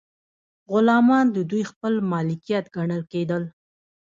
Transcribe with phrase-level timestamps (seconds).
[0.71, 3.43] غلامان د دوی خپل مالکیت ګڼل کیدل.